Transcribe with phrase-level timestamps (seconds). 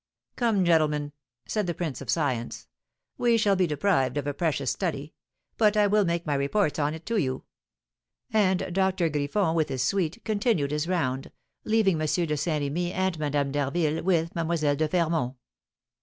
[0.35, 1.11] "Come, gentlemen,"
[1.45, 2.65] said the prince of science,
[3.19, 5.13] "we shall be deprived of a precious study;
[5.59, 7.43] but I will make my reports on it to you."
[8.33, 11.29] And Doctor Griffon, with his suite, continued his round,
[11.65, 12.07] leaving M.
[12.07, 14.75] de Saint Remy and Madame d'Harville with Mlle.
[14.75, 15.35] de Fermont.